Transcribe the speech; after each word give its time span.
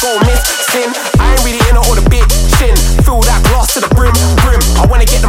go 0.00 0.18
missing. 0.26 0.90
I 1.18 1.34
ain't 1.34 1.44
really 1.44 1.62
into 1.68 1.82
all 1.82 1.94
the 1.94 2.06
bitchin'. 2.06 2.76
Fill 3.04 3.20
that 3.26 3.42
glass 3.50 3.74
to 3.74 3.80
the 3.80 3.90
brim, 3.94 4.14
brim. 4.44 4.60
I 4.78 4.86
wanna 4.86 5.04
get 5.04 5.22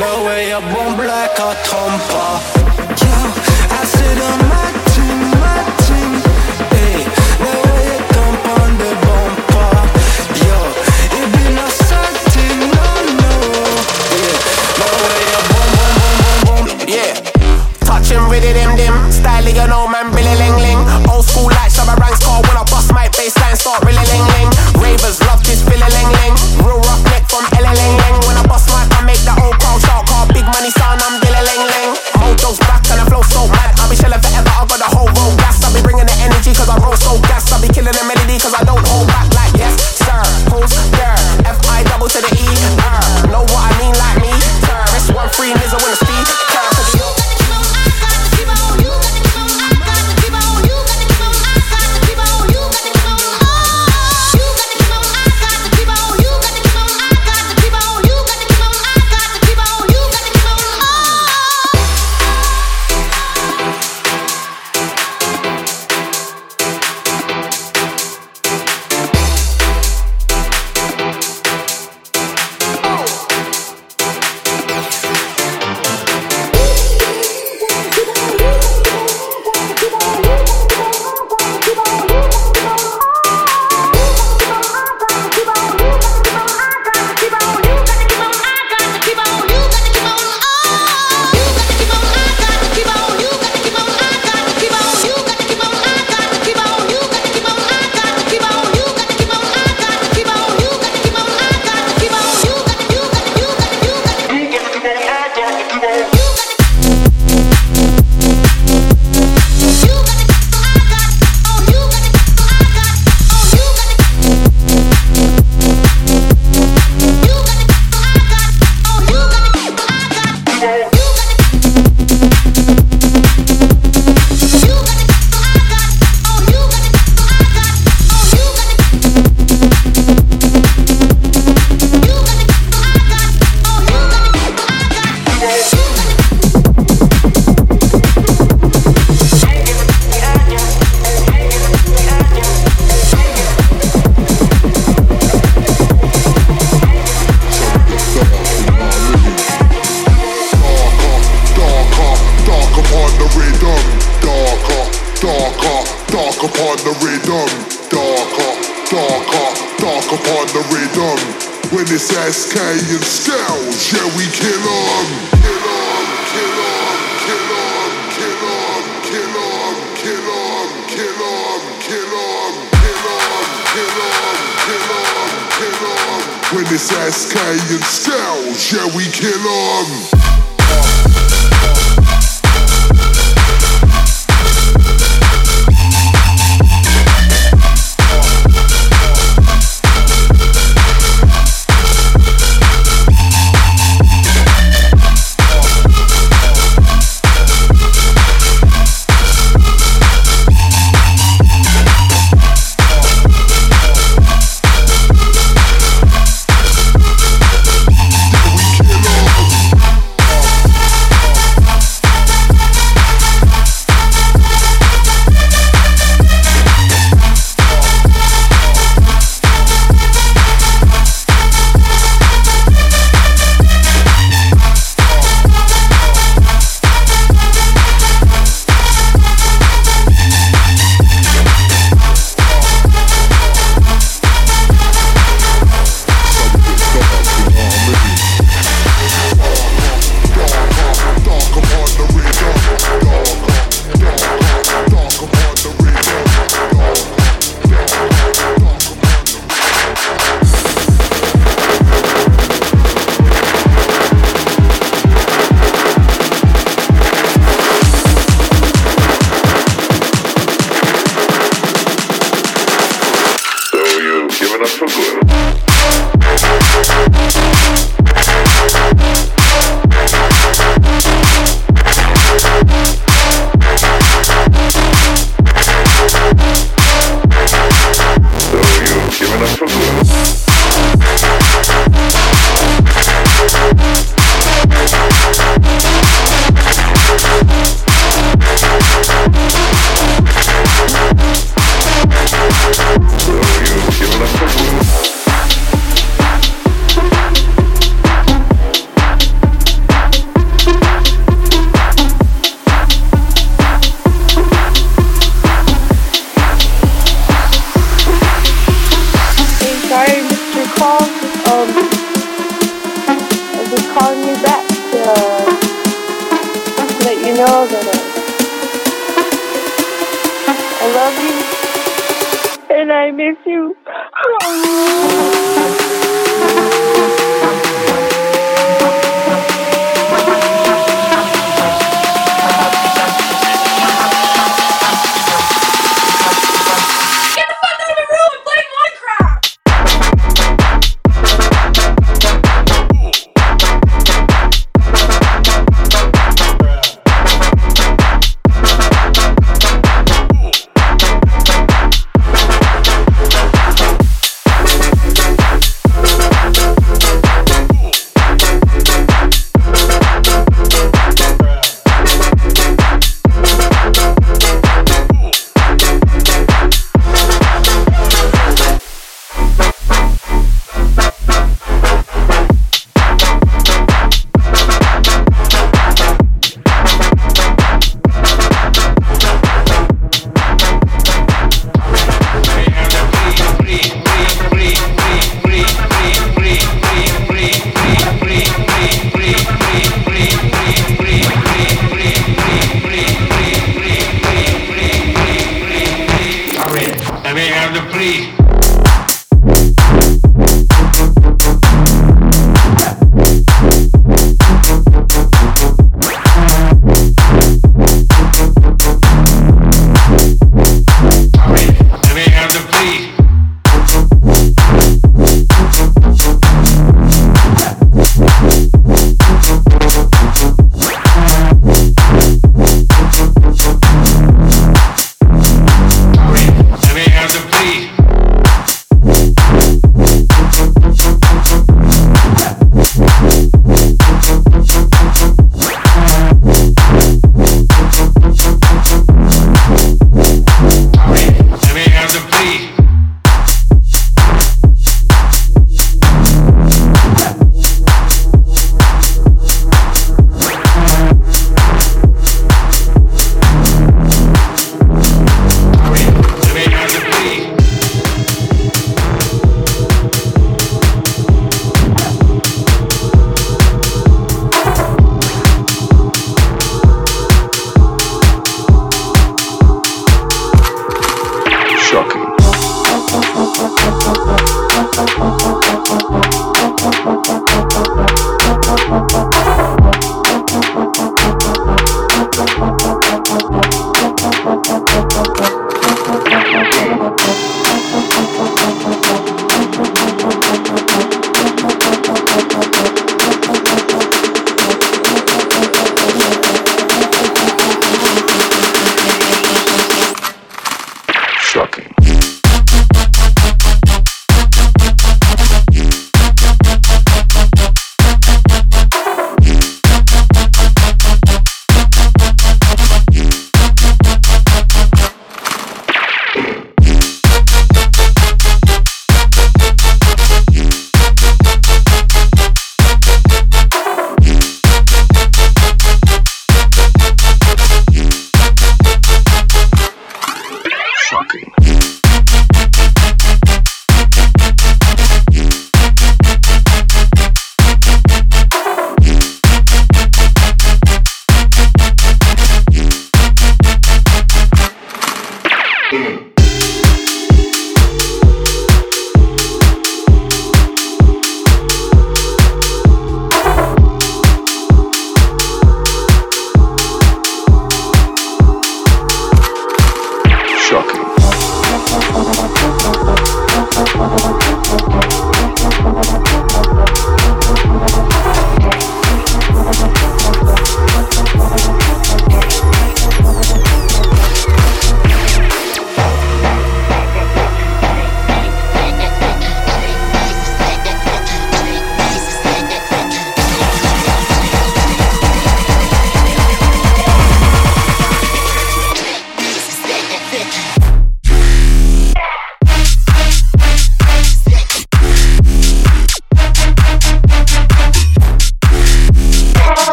No 0.00 0.24
way, 0.24 0.50
I 0.50 0.58
won't 0.72 0.96
black 0.96 1.38
à 1.38 1.54
trompe 1.62 2.00
pas 2.08 2.59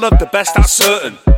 one 0.00 0.12
of 0.12 0.18
the 0.20 0.26
best, 0.26 0.54
that's 0.54 0.72
certain. 0.72 1.37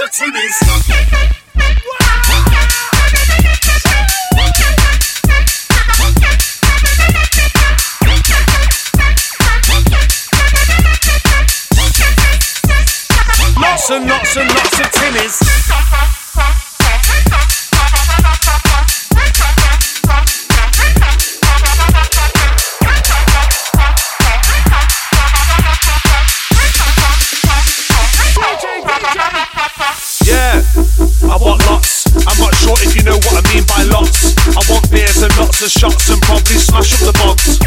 of 0.00 0.10
tinnies. 0.12 0.54
Lots 13.60 13.90
and 13.90 14.06
lots 14.06 14.36
and 14.36 14.48
lots 14.48 14.78
of 14.78 14.86
tinnies. 14.92 16.67
Lots 35.58 35.74
of 35.74 35.80
shots 35.80 36.10
and 36.10 36.22
probably 36.22 36.54
smash 36.54 36.94
up 36.94 37.02
the 37.02 37.14
box. 37.18 37.58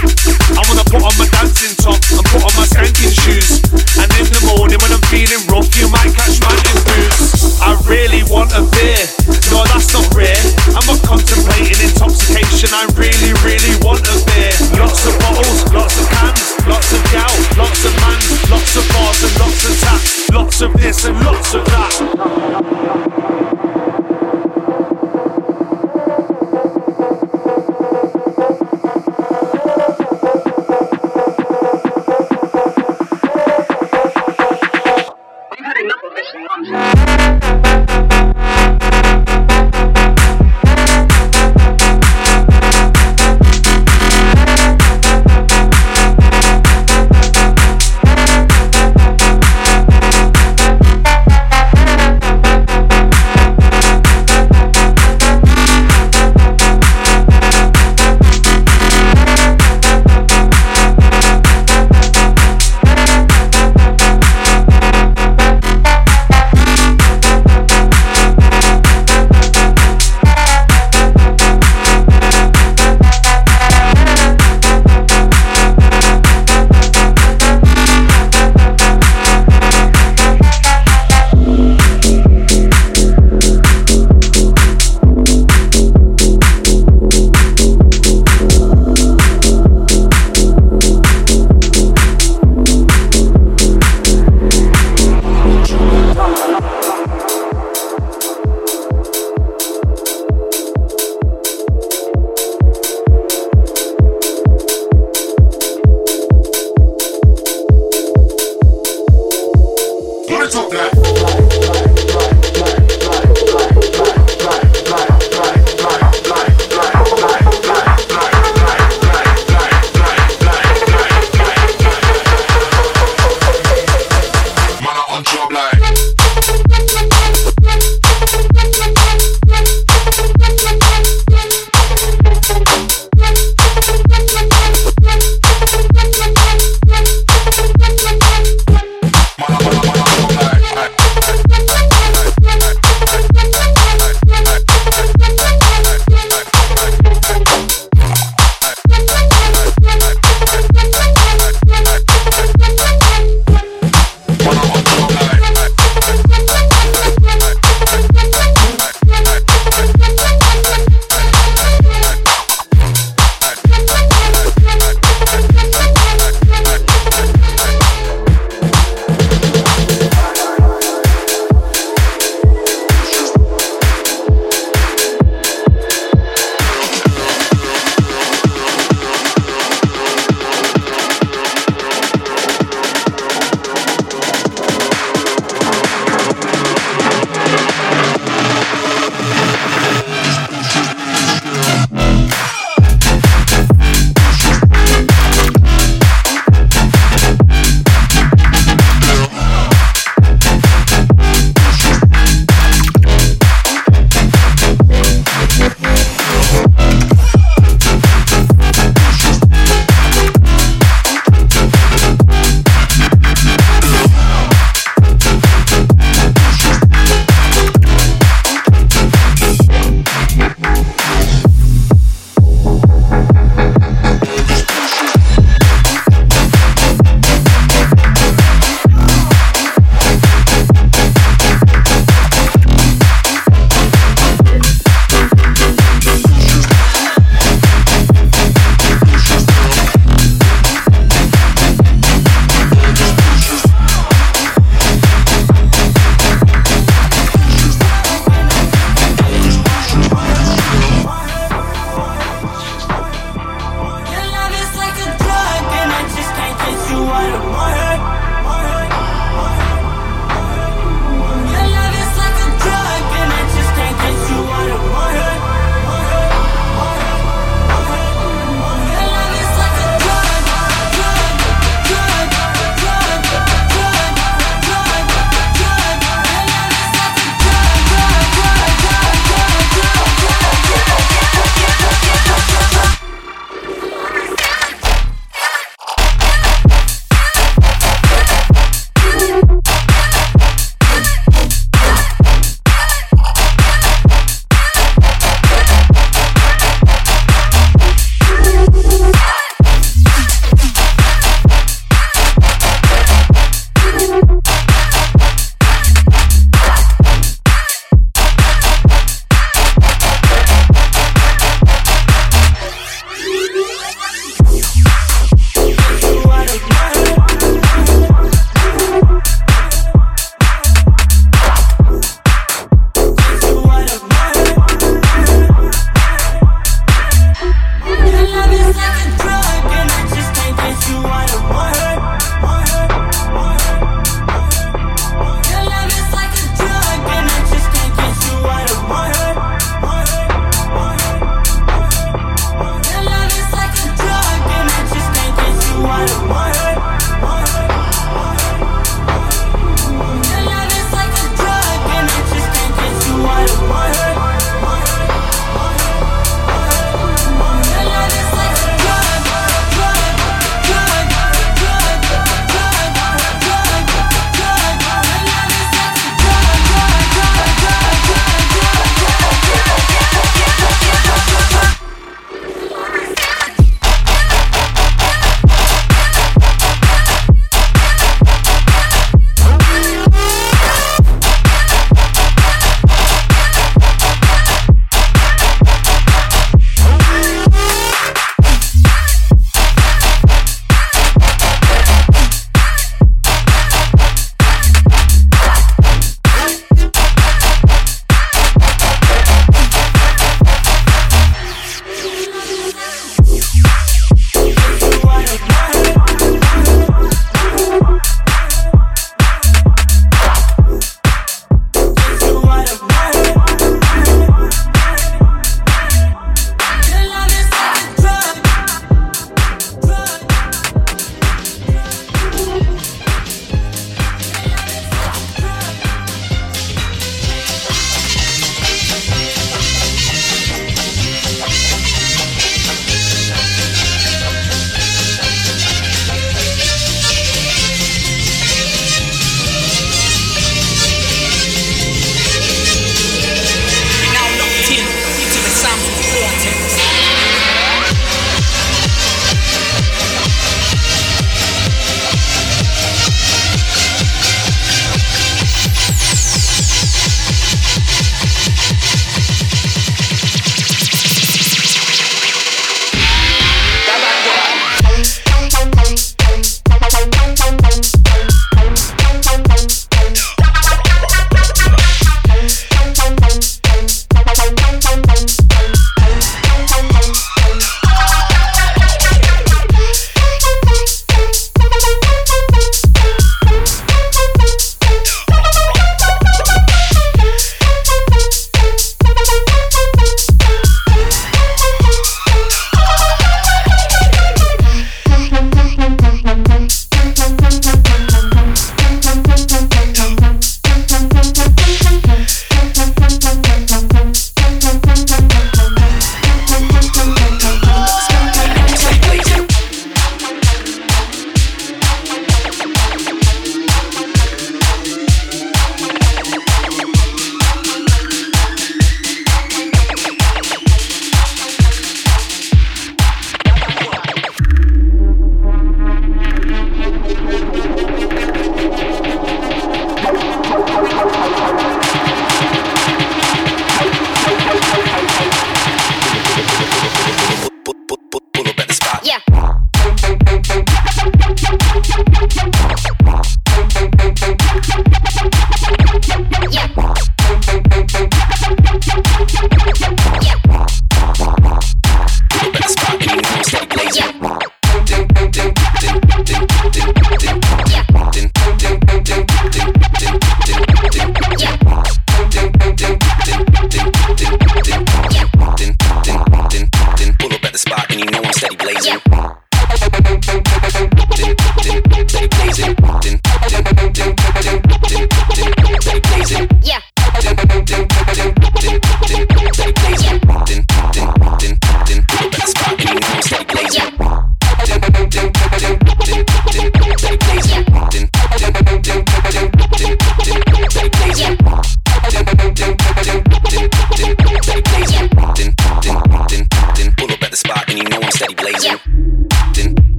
I 0.55 0.63
wanna 0.63 0.85
put 0.87 1.03
on 1.03 1.11
my 1.19 1.27
dancing 1.27 1.75
top 1.75 1.99
and 2.15 2.23
put 2.23 2.39
on 2.39 2.53
my 2.55 2.63
skanking 2.63 3.11
shoes. 3.11 3.59
And 3.99 4.07
in 4.15 4.31
the 4.31 4.39
morning 4.47 4.79
when 4.79 4.95
I'm 4.95 5.03
feeling 5.11 5.43
rough, 5.51 5.67
you 5.75 5.91
might 5.91 6.07
catch 6.15 6.39
mountain 6.39 6.79
boots. 6.87 7.59
I 7.59 7.75
really 7.83 8.23
want 8.31 8.55
a 8.55 8.63
beer. 8.63 9.03
No, 9.51 9.67
that's 9.67 9.91
not 9.91 10.07
rare. 10.15 10.39
I'm 10.71 10.87
not 10.87 11.03
contemplating 11.03 11.83
intoxication. 11.83 12.71
I 12.71 12.87
really, 12.95 13.35
really 13.43 13.75
want 13.83 14.07
a 14.07 14.15
beer. 14.23 14.55
Lots 14.79 15.03
of 15.03 15.19
bottles, 15.19 15.67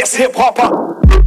baddest 0.00 0.16
hip 0.16 0.34
hopper. 0.34 1.19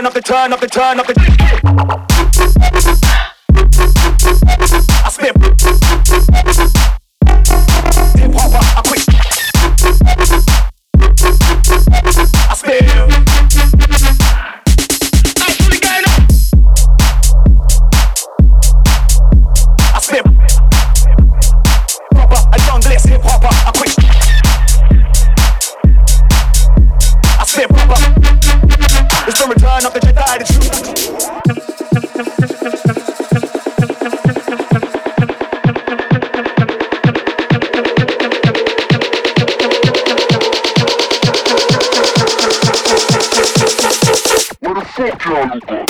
turn 0.00 0.06
up 0.06 0.14
the 0.14 0.22
turn 0.22 0.50
up 0.50 0.60
the 0.60 0.66
turn 0.66 0.98
up 0.98 1.06
the 1.06 1.39
Contra 45.00 45.50
you 45.54 45.89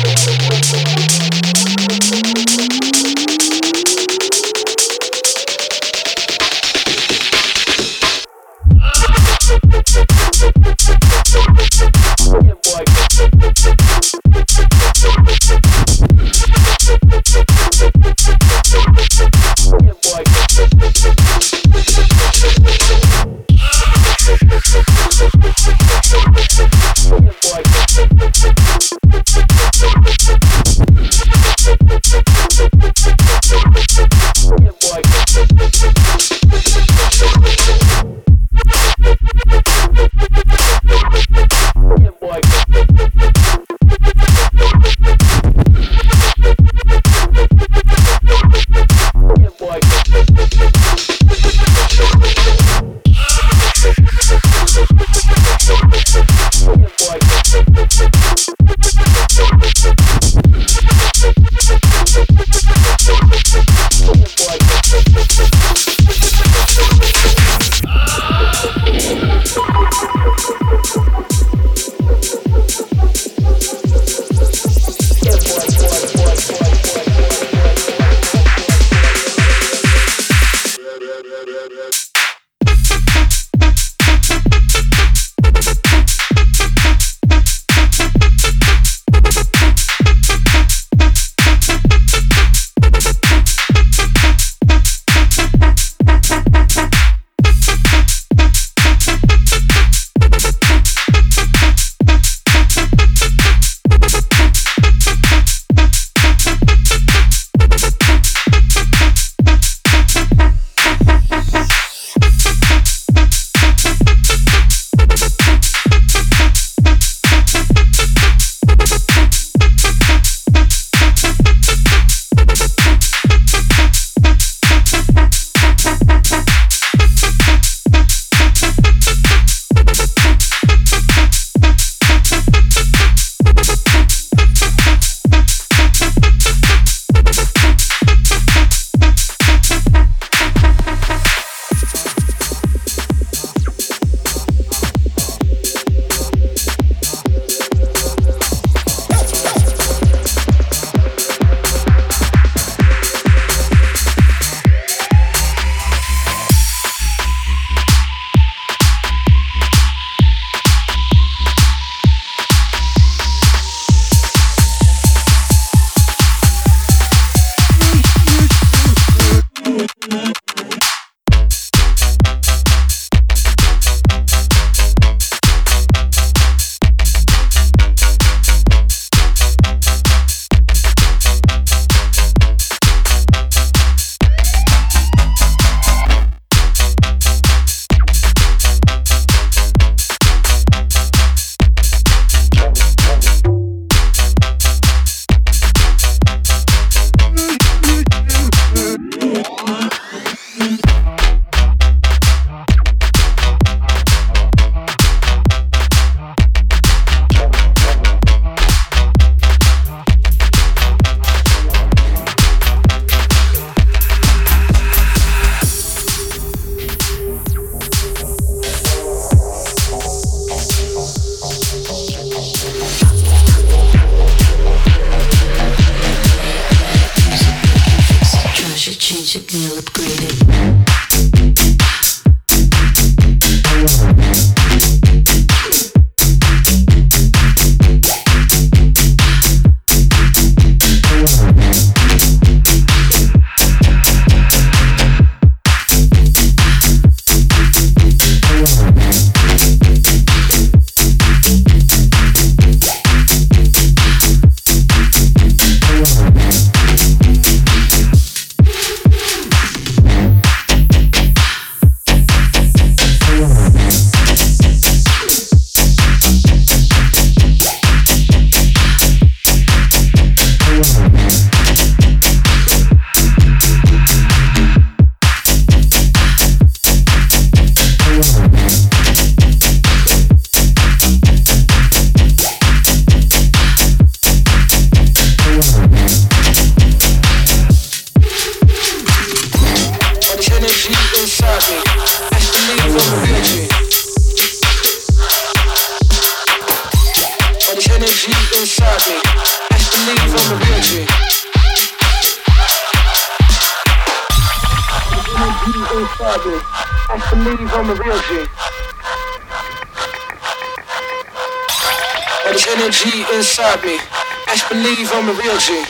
inside 313.61 313.85
me. 313.85 313.97
Best 314.45 314.69
believe 314.69 315.11
I'm 315.13 315.29
a 315.29 315.33
real 315.33 315.57
G. 315.59 315.83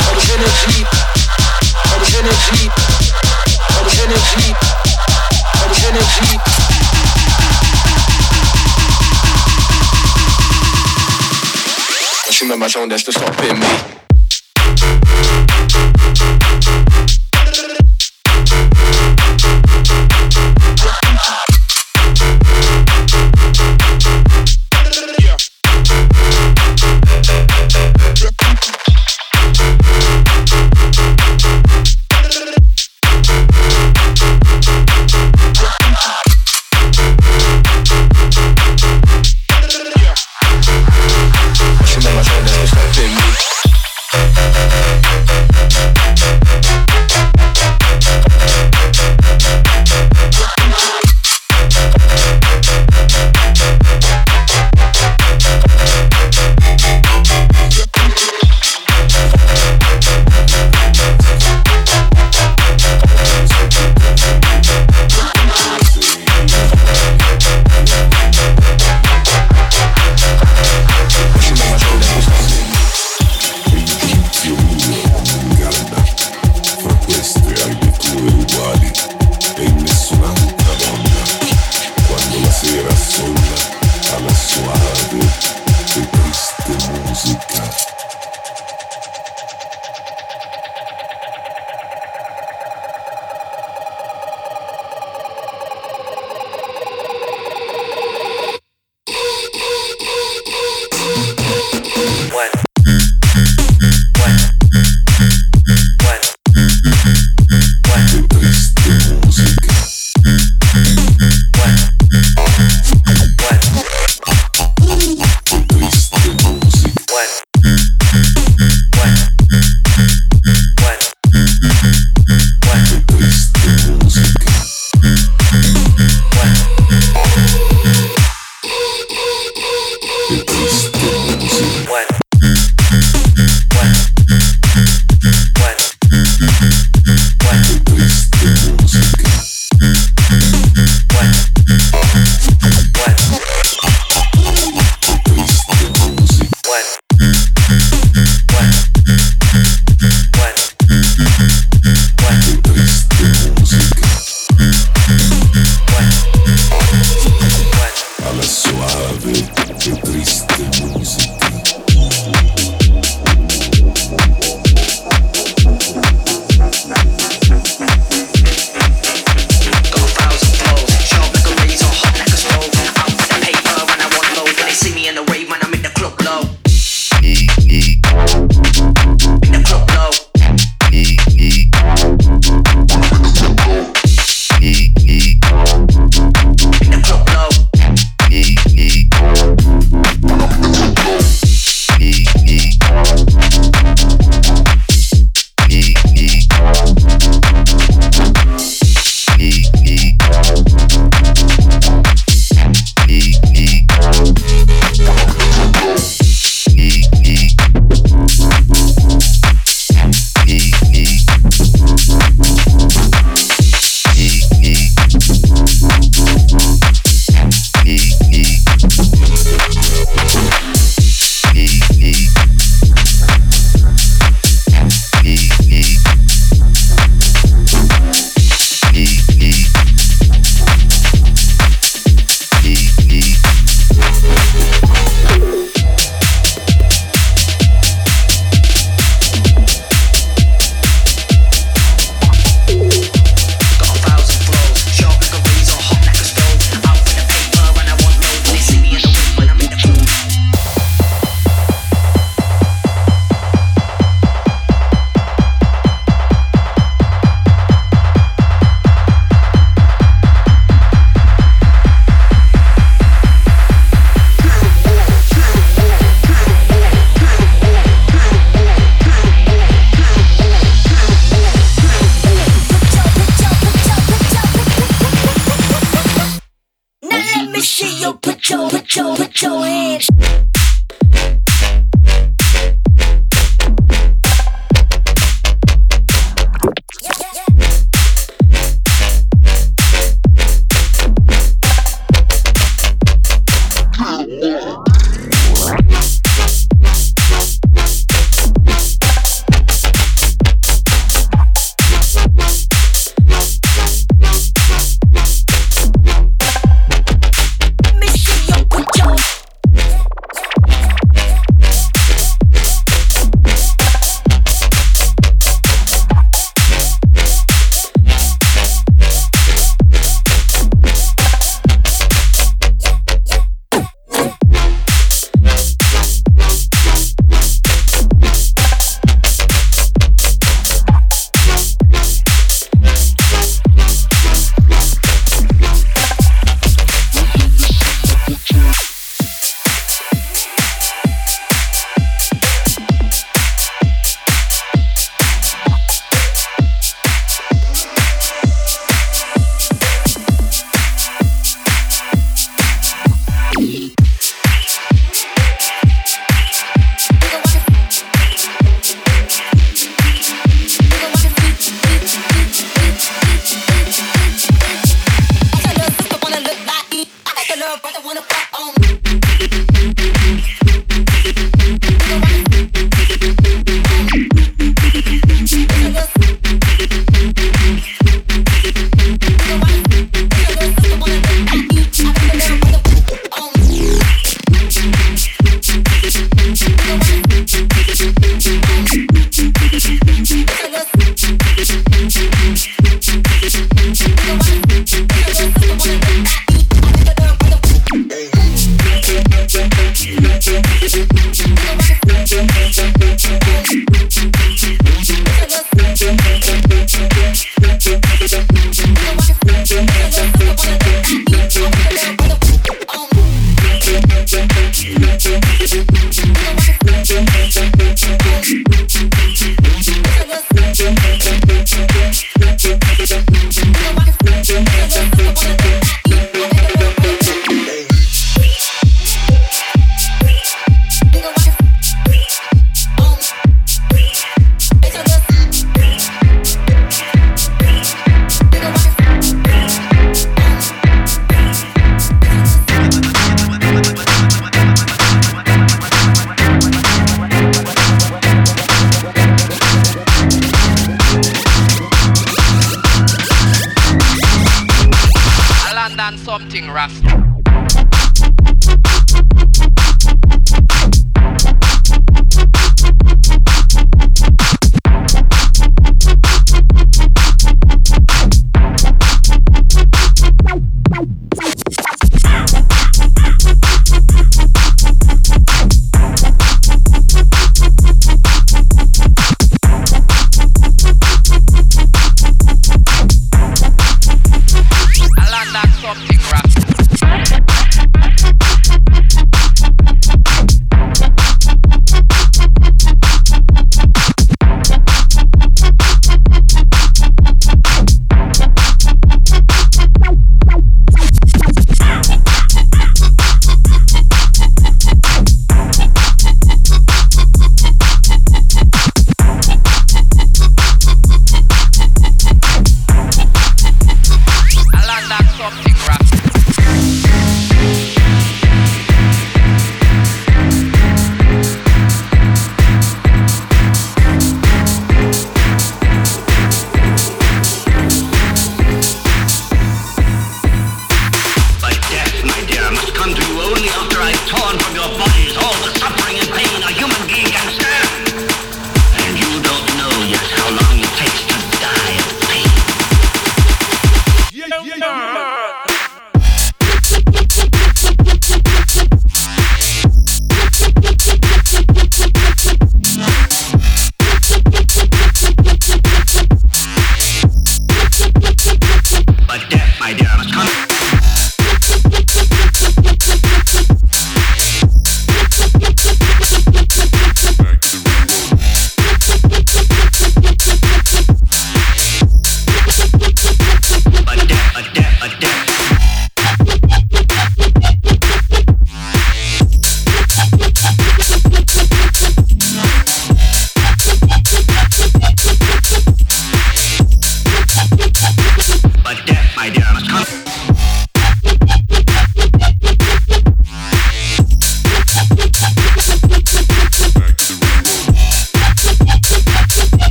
All 0.00 0.14
this 0.14 0.30
energy, 0.32 0.84
all 1.90 1.98
this 2.00 2.14
energy, 2.16 2.70
all 3.76 3.84
this 3.84 3.98
energy, 4.00 4.54
all 5.60 5.68
this 5.68 5.84
energy. 5.84 6.38
Assuming 12.28 12.58
my 12.58 12.68
zone, 12.68 12.88
that's 12.88 13.04
the 13.04 13.12
stopping 13.12 13.60
me. 13.60 14.03